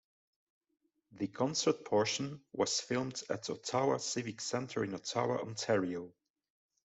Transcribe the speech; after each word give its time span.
The 1.11 1.27
concert 1.27 1.85
portion 1.85 2.43
was 2.53 2.81
filmed 2.81 3.21
at 3.29 3.43
the 3.43 3.53
Ottawa 3.53 3.97
Civic 3.97 4.41
Centre 4.41 4.83
in 4.83 4.95
Ottawa, 4.95 5.41
Ontario. 5.41 6.11